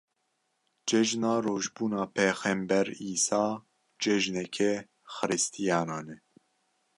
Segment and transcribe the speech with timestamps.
[0.87, 3.43] Cejina Rojbûna Pêxember Îsa
[4.01, 4.71] cejineke
[5.13, 6.17] xiristiyanan e.